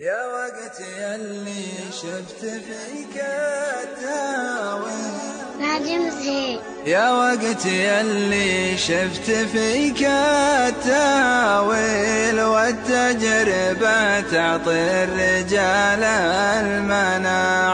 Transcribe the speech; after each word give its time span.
يا 0.00 0.26
وقت 0.26 0.80
يلي 0.80 1.66
شفت 1.90 2.40
فيك 2.40 3.14
التاويل. 3.82 5.14
ناجم 5.60 6.10
زهير. 6.10 6.60
يا 6.86 7.10
وقت 7.10 7.66
يلي 7.66 8.76
شفت 8.76 9.30
فيك 9.30 10.02
التاويل 10.68 12.40
والتجربة 12.40 14.20
تعطي 14.20 15.04
الرجال 15.04 16.04
المناعة. 16.64 17.70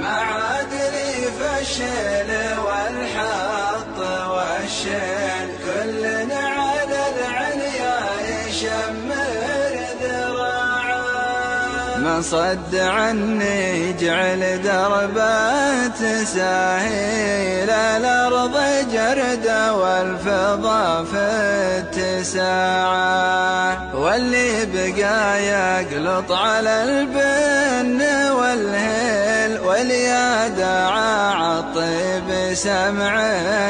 ما 0.00 0.08
عاد 0.08 0.72
لي 0.72 1.26
فشل 1.40 2.30
والحط 2.60 3.98
والشل 4.30 5.48
كلنا 5.64 6.19
من 12.00 12.22
صد 12.22 12.74
عني 12.76 13.92
جعل 13.92 14.62
دربة 14.62 16.24
ساهيل 16.24 17.70
الأرض 17.70 18.56
جردة 18.92 19.74
والفضا 19.74 21.04
في 21.04 21.26
اتساعة 22.20 23.96
واللي 23.96 24.66
بقى 24.66 25.44
يقلط 25.44 26.32
على 26.32 26.84
البن 26.84 28.02
والهيل 28.32 29.58
واليادع 29.60 30.90
عالطيب 31.36 32.54
سمع 32.54 33.14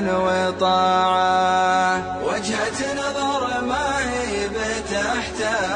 وطاعة. 0.00 1.75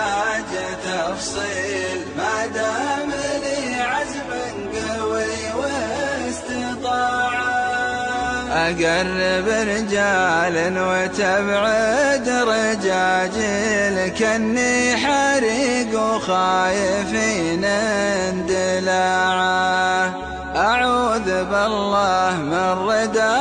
بتحتاج 0.01 0.51
تفصيل. 0.85 2.01
ما 2.17 2.47
دام 2.47 3.11
لي 3.43 3.59
عزم 3.81 4.31
قوي 4.75 5.41
واستطاعة. 6.21 7.01
أقرب 8.53 9.49
رجال 9.49 10.57
وتبعد 10.79 12.29
رجاجيل 12.29 13.97
كني 14.19 14.97
حريق 14.97 15.93
وخايفين 16.01 17.65
اندلاعة. 18.29 19.51
أعوذ 20.57 21.29
بالله 21.45 22.35
من 22.37 22.71
والمحابيل 22.87 23.40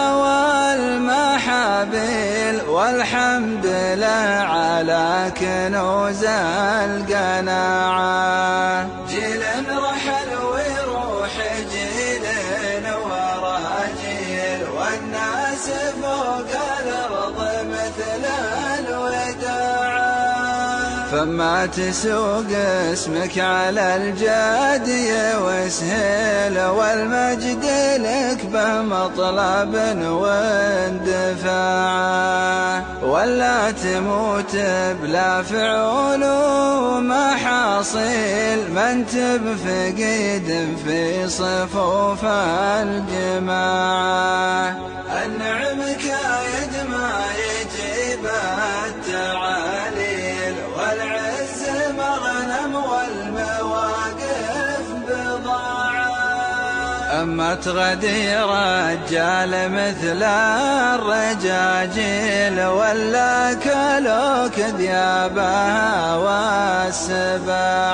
والحمد 2.80 3.66
له 4.04 4.30
على 4.56 5.32
كنوز 5.40 6.24
القناعة. 6.86 8.08
جيل 9.10 9.44
رحل 9.70 10.30
ويروح 10.52 11.34
جيل 11.72 12.26
ورا 13.06 13.60
جيل 14.02 14.62
والناس 14.78 15.66
فوق 16.02 16.52
الأرض 16.80 17.40
مثل 17.76 18.24
الوداعة 18.80 20.20
فما 21.12 21.58
تسوق 21.66 22.52
اسمك 22.94 23.36
على 23.40 23.96
الجادية 23.96 25.26
وسهيل 25.46 26.58
والمجد 26.60 27.66
لك 27.98 28.46
به 28.46 28.82
مطلب 28.82 29.74
واندفاع. 30.22 31.50
ولا 33.30 33.72
تموت 33.72 34.56
بلا 35.02 35.42
فعول 35.42 36.24
ومحاصيل 36.98 38.60
من 38.72 39.06
تبفقيد 39.06 40.68
في 40.86 41.30
صفوف 41.30 42.26
الجماعة. 42.86 44.10
أما 57.10 57.56
تغدي 57.56 58.38
رجال 58.38 59.72
مثل 59.72 60.24
الرجاجيل 60.96 62.66
ولا 62.66 63.54
كلوك 63.54 64.60
ذيابها 64.78 66.16
والسباعة 66.90 67.90